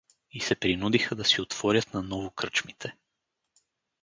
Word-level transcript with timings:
И 0.31 0.39
се 0.39 0.55
принудиха 0.55 1.15
да 1.15 1.25
си 1.25 1.41
отворят 1.41 1.93
наново 1.93 2.31
кръчмите. 2.31 2.95